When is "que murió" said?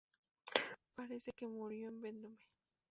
1.31-1.87